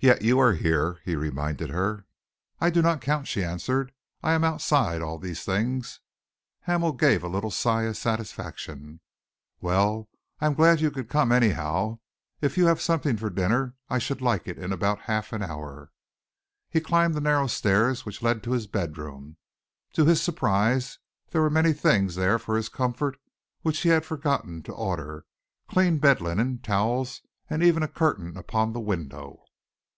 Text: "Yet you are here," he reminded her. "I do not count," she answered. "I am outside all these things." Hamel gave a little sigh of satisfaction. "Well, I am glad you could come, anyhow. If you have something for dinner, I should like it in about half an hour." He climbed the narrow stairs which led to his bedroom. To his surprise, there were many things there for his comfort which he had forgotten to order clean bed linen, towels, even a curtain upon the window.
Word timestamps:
"Yet 0.00 0.20
you 0.20 0.38
are 0.38 0.52
here," 0.52 1.00
he 1.06 1.16
reminded 1.16 1.70
her. 1.70 2.04
"I 2.60 2.68
do 2.68 2.82
not 2.82 3.00
count," 3.00 3.26
she 3.26 3.42
answered. 3.42 3.90
"I 4.22 4.32
am 4.32 4.44
outside 4.44 5.00
all 5.00 5.16
these 5.16 5.44
things." 5.44 6.00
Hamel 6.64 6.92
gave 6.92 7.24
a 7.24 7.26
little 7.26 7.50
sigh 7.50 7.84
of 7.84 7.96
satisfaction. 7.96 9.00
"Well, 9.62 10.10
I 10.42 10.44
am 10.44 10.52
glad 10.52 10.82
you 10.82 10.90
could 10.90 11.08
come, 11.08 11.32
anyhow. 11.32 12.00
If 12.42 12.58
you 12.58 12.66
have 12.66 12.82
something 12.82 13.16
for 13.16 13.30
dinner, 13.30 13.76
I 13.88 13.98
should 13.98 14.20
like 14.20 14.46
it 14.46 14.58
in 14.58 14.72
about 14.74 14.98
half 15.08 15.32
an 15.32 15.42
hour." 15.42 15.90
He 16.68 16.82
climbed 16.82 17.14
the 17.14 17.20
narrow 17.22 17.46
stairs 17.46 18.04
which 18.04 18.20
led 18.20 18.42
to 18.42 18.52
his 18.52 18.66
bedroom. 18.66 19.38
To 19.94 20.04
his 20.04 20.20
surprise, 20.20 20.98
there 21.30 21.40
were 21.40 21.48
many 21.48 21.72
things 21.72 22.14
there 22.14 22.38
for 22.38 22.58
his 22.58 22.68
comfort 22.68 23.18
which 23.62 23.80
he 23.80 23.88
had 23.88 24.04
forgotten 24.04 24.62
to 24.64 24.72
order 24.74 25.24
clean 25.66 25.96
bed 25.96 26.20
linen, 26.20 26.58
towels, 26.58 27.22
even 27.50 27.82
a 27.82 27.88
curtain 27.88 28.36
upon 28.36 28.74
the 28.74 28.80
window. 28.80 29.40